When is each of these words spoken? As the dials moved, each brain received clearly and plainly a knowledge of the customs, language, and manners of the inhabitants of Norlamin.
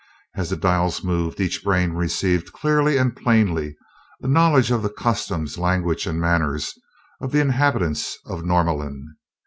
As 0.33 0.49
the 0.49 0.55
dials 0.55 1.03
moved, 1.03 1.39
each 1.39 1.63
brain 1.63 1.91
received 1.91 2.51
clearly 2.53 2.97
and 2.97 3.15
plainly 3.15 3.77
a 4.23 4.27
knowledge 4.27 4.71
of 4.71 4.81
the 4.81 4.89
customs, 4.89 5.59
language, 5.59 6.07
and 6.07 6.19
manners 6.19 6.73
of 7.21 7.31
the 7.31 7.39
inhabitants 7.39 8.17
of 8.25 8.43
Norlamin. 8.43 9.03